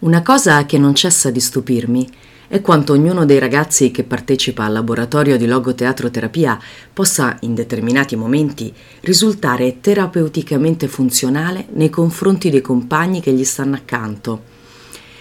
Una 0.00 0.22
cosa 0.22 0.64
che 0.64 0.78
non 0.78 0.94
cessa 0.94 1.28
di 1.32 1.40
stupirmi 1.40 2.08
è 2.46 2.60
quanto 2.60 2.92
ognuno 2.92 3.24
dei 3.24 3.40
ragazzi 3.40 3.90
che 3.90 4.04
partecipa 4.04 4.62
al 4.62 4.72
laboratorio 4.72 5.36
di 5.36 5.44
logoteatroterapia 5.44 6.56
possa, 6.92 7.36
in 7.40 7.52
determinati 7.52 8.14
momenti, 8.14 8.72
risultare 9.00 9.80
terapeuticamente 9.80 10.86
funzionale 10.86 11.66
nei 11.72 11.90
confronti 11.90 12.48
dei 12.48 12.60
compagni 12.60 13.20
che 13.20 13.32
gli 13.32 13.42
stanno 13.42 13.74
accanto. 13.74 14.42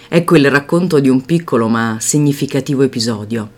Ecco 0.10 0.36
il 0.36 0.52
racconto 0.52 1.00
di 1.00 1.10
un 1.10 1.26
piccolo 1.26 1.68
ma 1.68 1.98
significativo 2.00 2.84
episodio. 2.84 3.50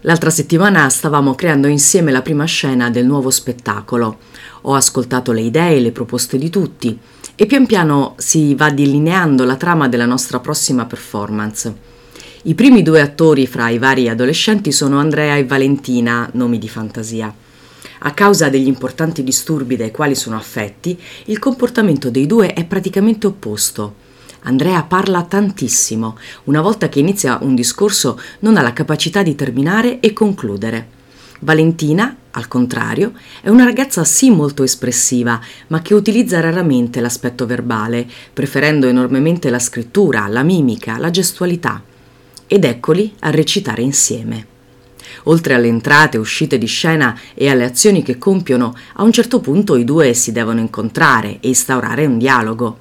L'altra 0.00 0.30
settimana 0.30 0.88
stavamo 0.88 1.36
creando 1.36 1.68
insieme 1.68 2.10
la 2.10 2.20
prima 2.20 2.46
scena 2.46 2.90
del 2.90 3.06
nuovo 3.06 3.30
spettacolo. 3.30 4.18
Ho 4.62 4.74
ascoltato 4.74 5.30
le 5.30 5.42
idee 5.42 5.76
e 5.76 5.80
le 5.80 5.92
proposte 5.92 6.36
di 6.36 6.50
tutti 6.50 6.98
e 7.36 7.46
pian 7.46 7.66
piano 7.66 8.14
si 8.16 8.54
va 8.54 8.70
delineando 8.70 9.44
la 9.44 9.56
trama 9.56 9.88
della 9.88 10.06
nostra 10.06 10.38
prossima 10.38 10.86
performance. 10.86 11.92
I 12.42 12.54
primi 12.54 12.82
due 12.82 13.00
attori 13.00 13.46
fra 13.46 13.70
i 13.70 13.78
vari 13.78 14.08
adolescenti 14.08 14.70
sono 14.70 14.98
Andrea 14.98 15.36
e 15.36 15.44
Valentina, 15.44 16.28
nomi 16.34 16.58
di 16.58 16.68
fantasia. 16.68 17.34
A 18.06 18.10
causa 18.12 18.50
degli 18.50 18.66
importanti 18.66 19.24
disturbi 19.24 19.76
dai 19.76 19.90
quali 19.90 20.14
sono 20.14 20.36
affetti, 20.36 20.96
il 21.24 21.38
comportamento 21.38 22.10
dei 22.10 22.26
due 22.26 22.52
è 22.52 22.64
praticamente 22.66 23.26
opposto. 23.26 24.02
Andrea 24.42 24.82
parla 24.82 25.22
tantissimo, 25.22 26.18
una 26.44 26.60
volta 26.60 26.88
che 26.90 26.98
inizia 26.98 27.38
un 27.40 27.54
discorso 27.54 28.20
non 28.40 28.58
ha 28.58 28.62
la 28.62 28.74
capacità 28.74 29.22
di 29.22 29.34
terminare 29.34 30.00
e 30.00 30.12
concludere. 30.12 31.02
Valentina, 31.44 32.16
al 32.30 32.48
contrario, 32.48 33.12
è 33.42 33.50
una 33.50 33.64
ragazza 33.64 34.02
sì 34.02 34.30
molto 34.30 34.62
espressiva, 34.62 35.38
ma 35.66 35.82
che 35.82 35.92
utilizza 35.92 36.40
raramente 36.40 37.00
l'aspetto 37.00 37.44
verbale, 37.44 38.06
preferendo 38.32 38.86
enormemente 38.86 39.50
la 39.50 39.58
scrittura, 39.58 40.26
la 40.26 40.42
mimica, 40.42 40.96
la 40.96 41.10
gestualità. 41.10 41.82
Ed 42.46 42.64
eccoli 42.64 43.12
a 43.20 43.30
recitare 43.30 43.82
insieme. 43.82 44.46
Oltre 45.24 45.52
alle 45.52 45.68
entrate 45.68 46.16
e 46.16 46.20
uscite 46.20 46.56
di 46.56 46.66
scena 46.66 47.14
e 47.34 47.50
alle 47.50 47.64
azioni 47.64 48.02
che 48.02 48.16
compiono, 48.16 48.74
a 48.94 49.02
un 49.02 49.12
certo 49.12 49.40
punto 49.40 49.76
i 49.76 49.84
due 49.84 50.14
si 50.14 50.32
devono 50.32 50.60
incontrare 50.60 51.38
e 51.40 51.48
instaurare 51.48 52.06
un 52.06 52.16
dialogo. 52.16 52.78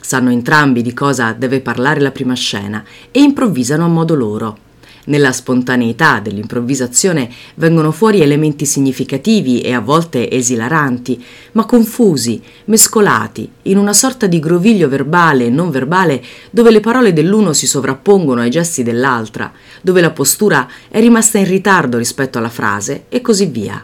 Sanno 0.00 0.32
entrambi 0.32 0.82
di 0.82 0.92
cosa 0.92 1.32
deve 1.32 1.60
parlare 1.60 2.00
la 2.00 2.10
prima 2.10 2.34
scena 2.34 2.82
e 3.12 3.20
improvvisano 3.20 3.84
a 3.84 3.88
modo 3.88 4.16
loro. 4.16 4.70
Nella 5.04 5.32
spontaneità 5.32 6.20
dell'improvvisazione 6.20 7.28
vengono 7.56 7.90
fuori 7.90 8.20
elementi 8.20 8.64
significativi 8.64 9.60
e 9.60 9.72
a 9.72 9.80
volte 9.80 10.30
esilaranti, 10.30 11.22
ma 11.52 11.64
confusi, 11.64 12.40
mescolati, 12.66 13.50
in 13.62 13.78
una 13.78 13.92
sorta 13.92 14.28
di 14.28 14.38
groviglio 14.38 14.88
verbale 14.88 15.46
e 15.46 15.50
non 15.50 15.70
verbale 15.70 16.22
dove 16.50 16.70
le 16.70 16.78
parole 16.78 17.12
dell'uno 17.12 17.52
si 17.52 17.66
sovrappongono 17.66 18.42
ai 18.42 18.50
gesti 18.50 18.84
dell'altra, 18.84 19.52
dove 19.80 20.00
la 20.00 20.10
postura 20.10 20.68
è 20.88 21.00
rimasta 21.00 21.38
in 21.38 21.46
ritardo 21.46 21.98
rispetto 21.98 22.38
alla 22.38 22.48
frase 22.48 23.06
e 23.08 23.20
così 23.20 23.46
via. 23.46 23.82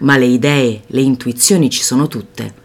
Ma 0.00 0.16
le 0.16 0.24
idee, 0.24 0.80
le 0.86 1.00
intuizioni 1.02 1.68
ci 1.68 1.82
sono 1.82 2.08
tutte. 2.08 2.59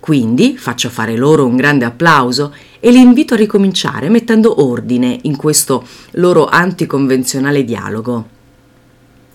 Quindi 0.00 0.56
faccio 0.56 0.88
fare 0.88 1.16
loro 1.16 1.44
un 1.44 1.56
grande 1.56 1.84
applauso 1.84 2.54
e 2.80 2.90
li 2.90 3.00
invito 3.00 3.34
a 3.34 3.36
ricominciare 3.36 4.08
mettendo 4.08 4.62
ordine 4.64 5.18
in 5.22 5.36
questo 5.36 5.86
loro 6.12 6.46
anticonvenzionale 6.46 7.64
dialogo. 7.64 8.36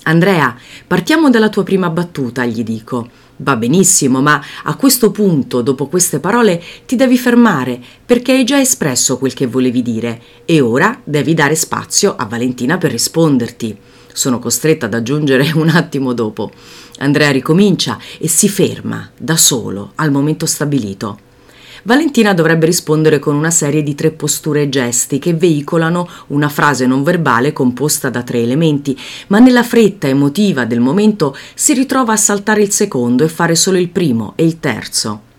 Andrea, 0.03 0.55
partiamo 0.85 1.29
dalla 1.29 1.49
tua 1.49 1.63
prima 1.63 1.89
battuta, 1.89 2.45
gli 2.45 2.63
dico. 2.63 3.09
Va 3.37 3.55
benissimo, 3.55 4.21
ma 4.21 4.41
a 4.63 4.75
questo 4.75 5.11
punto, 5.11 5.61
dopo 5.61 5.87
queste 5.87 6.19
parole, 6.19 6.61
ti 6.85 6.95
devi 6.95 7.17
fermare 7.17 7.81
perché 8.05 8.33
hai 8.33 8.43
già 8.43 8.59
espresso 8.59 9.17
quel 9.17 9.33
che 9.33 9.47
volevi 9.47 9.81
dire 9.81 10.21
e 10.45 10.61
ora 10.61 10.99
devi 11.03 11.33
dare 11.33 11.55
spazio 11.55 12.15
a 12.15 12.25
Valentina 12.25 12.77
per 12.77 12.91
risponderti. 12.91 13.77
Sono 14.13 14.39
costretta 14.39 14.85
ad 14.85 14.93
aggiungere 14.93 15.51
un 15.55 15.69
attimo 15.69 16.13
dopo. 16.13 16.51
Andrea 16.99 17.31
ricomincia 17.31 17.97
e 18.19 18.27
si 18.27 18.47
ferma 18.47 19.09
da 19.17 19.35
solo 19.35 19.91
al 19.95 20.11
momento 20.11 20.45
stabilito. 20.45 21.31
Valentina 21.85 22.33
dovrebbe 22.33 22.65
rispondere 22.65 23.19
con 23.19 23.35
una 23.35 23.51
serie 23.51 23.83
di 23.83 23.93
tre 23.93 24.11
posture 24.11 24.61
e 24.61 24.69
gesti 24.69 25.19
che 25.19 25.33
veicolano 25.33 26.07
una 26.27 26.47
frase 26.47 26.85
non 26.85 27.03
verbale 27.03 27.51
composta 27.51 28.09
da 28.09 28.23
tre 28.23 28.39
elementi, 28.39 28.97
ma 29.27 29.39
nella 29.39 29.63
fretta 29.63 30.07
emotiva 30.07 30.63
del 30.63 30.79
momento 30.79 31.35
si 31.55 31.73
ritrova 31.73 32.13
a 32.13 32.17
saltare 32.17 32.61
il 32.61 32.71
secondo 32.71 33.25
e 33.25 33.27
fare 33.27 33.55
solo 33.55 33.77
il 33.77 33.89
primo 33.89 34.31
e 34.37 34.45
il 34.45 34.61
terzo. 34.61 35.31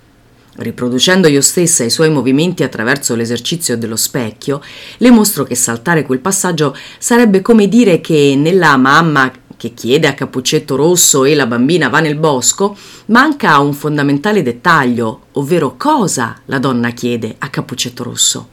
Riproducendo 0.57 1.27
io 1.27 1.41
stessa 1.41 1.83
i 1.83 1.91
suoi 1.91 2.11
movimenti 2.11 2.63
attraverso 2.63 3.17
l'esercizio 3.17 3.77
dello 3.77 3.97
specchio, 3.97 4.61
le 4.99 5.11
mostro 5.11 5.43
che 5.43 5.57
saltare 5.57 6.05
quel 6.05 6.21
passaggio 6.21 6.77
sarebbe 6.99 7.43
come 7.43 7.67
dire 7.67 8.01
che 8.01 8.35
nella 8.37 8.77
mamma 8.77 9.33
che 9.57 9.75
chiede 9.75 10.07
a 10.07 10.15
Cappuccetto 10.15 10.77
Rosso 10.77 11.25
e 11.25 11.35
la 11.35 11.47
bambina 11.47 11.89
va 11.89 11.99
nel 11.99 12.17
bosco, 12.17 12.77
manca 13.07 13.59
un 13.59 13.73
fondamentale 13.73 14.43
dettaglio, 14.43 15.23
ovvero 15.33 15.75
cosa 15.77 16.41
la 16.45 16.61
donna 16.61 16.91
chiede 16.91 17.35
a 17.39 17.49
Cappuccetto 17.49 18.05
Rosso. 18.05 18.49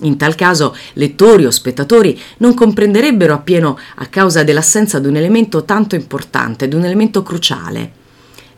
In 0.00 0.18
tal 0.18 0.34
caso 0.34 0.76
lettori 0.94 1.46
o 1.46 1.50
spettatori 1.50 2.20
non 2.38 2.52
comprenderebbero 2.52 3.32
appieno 3.32 3.78
a 3.96 4.06
causa 4.06 4.42
dell'assenza 4.42 4.98
di 4.98 5.08
un 5.08 5.16
elemento 5.16 5.64
tanto 5.64 5.94
importante, 5.94 6.68
di 6.68 6.74
un 6.74 6.84
elemento 6.84 7.22
cruciale. 7.22 8.00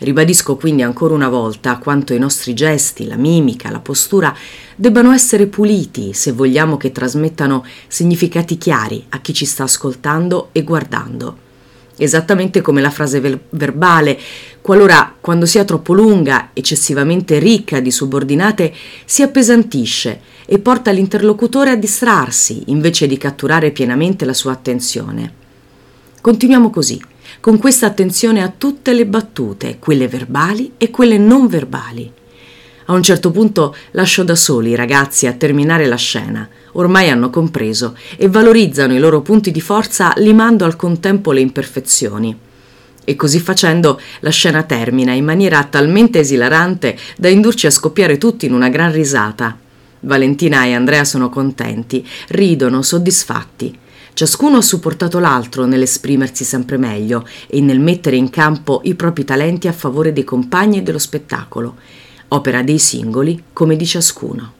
Ribadisco 0.05 0.57
quindi 0.57 0.83
ancora 0.83 1.15
una 1.15 1.31
volta 1.31 1.79
quanto 1.79 2.13
i 2.13 2.19
nostri 2.19 2.53
gesti, 2.53 3.07
la 3.07 3.17
mimica, 3.17 3.71
la 3.71 3.81
postura 3.81 4.37
debbano 4.77 5.13
essere 5.13 5.47
puliti 5.47 6.13
se 6.13 6.33
vogliamo 6.33 6.77
che 6.77 6.93
trasmettano 6.93 7.65
significati 7.89 8.59
chiari 8.59 9.03
a 9.09 9.21
chi 9.21 9.33
ci 9.33 9.47
sta 9.47 9.63
ascoltando 9.63 10.51
e 10.53 10.63
guardando 10.63 11.39
esattamente 11.97 12.61
come 12.61 12.81
la 12.81 12.91
frase 12.91 13.21
ver- 13.21 13.39
verbale, 13.51 14.19
qualora 14.61 15.15
quando 15.21 15.47
sia 15.47 15.65
troppo 15.65 15.95
lunga, 15.95 16.51
eccessivamente 16.53 17.39
ricca 17.39 17.79
di 17.79 17.93
subordinate, 17.93 18.75
si 19.05 19.23
appesantisce 19.23 20.21
e 20.45 20.59
porta 20.59 20.91
l'interlocutore 20.91 21.71
a 21.71 21.77
distrarsi 21.77 22.65
invece 22.67 23.07
di 23.07 23.17
catturare 23.17 23.71
pienamente 23.71 24.25
la 24.25 24.35
sua 24.35 24.53
attenzione. 24.53 25.33
Continuiamo 26.21 26.69
così, 26.71 27.01
con 27.44 27.59
questa 27.59 27.84
attenzione 27.84 28.43
a 28.43 28.50
tutte 28.56 28.94
le 28.94 29.05
battute, 29.05 29.77
quelle 29.78 30.09
verbali 30.09 30.72
e 30.78 30.88
quelle 30.88 31.19
non 31.19 31.47
verbali. 31.47 32.10
A 32.87 32.94
un 32.94 33.03
certo 33.03 33.31
punto 33.32 33.77
lascio 33.91 34.25
da 34.25 34.34
soli 34.34 34.71
i 34.71 34.75
ragazzi 34.75 35.27
a 35.27 35.34
terminare 35.34 35.84
la 35.84 35.97
scena, 35.97 36.49
ormai 36.72 37.10
hanno 37.10 37.28
compreso 37.28 37.99
e 38.16 38.31
valorizzano 38.31 38.94
i 38.94 38.99
loro 38.99 39.21
punti 39.21 39.50
di 39.50 39.60
forza 39.60 40.15
limando 40.16 40.65
al 40.65 40.77
contempo 40.77 41.32
le 41.32 41.43
imperfezioni. 41.43 42.34
E 43.05 43.15
così 43.15 43.38
facendo 43.41 44.00
la 44.21 44.31
scena 44.31 44.62
termina 44.62 45.12
in 45.12 45.26
maniera 45.26 45.62
talmente 45.65 46.21
esilarante 46.21 46.97
da 47.19 47.28
indurci 47.28 47.66
a 47.66 47.71
scoppiare 47.71 48.16
tutti 48.16 48.47
in 48.47 48.55
una 48.55 48.71
gran 48.71 48.91
risata. 48.91 49.55
Valentina 50.00 50.65
e 50.65 50.72
Andrea 50.72 51.05
sono 51.05 51.28
contenti, 51.28 52.09
ridono, 52.28 52.81
soddisfatti. 52.81 53.82
Ciascuno 54.15 54.59
ha 54.59 54.63
supportato 54.63 55.19
l'altro 55.19 55.65
nell'esprimersi 55.65 56.45
sempre 56.45 56.77
meglio 56.77 57.27
e 57.49 57.61
nel 57.61 57.81
mettere 57.81 58.15
in 58.15 58.31
campo 58.31 58.81
i 58.85 58.95
propri 58.95 59.25
talenti 59.25 59.67
a 59.67 59.73
favore 59.73 60.13
dei 60.13 60.23
compagni 60.23 60.79
e 60.79 60.83
dello 60.83 61.01
spettacolo. 61.01 61.75
Opera 62.29 62.63
dei 62.63 62.79
singoli 62.79 63.47
come 63.53 63.75
di 63.75 63.85
ciascuno. 63.85 64.53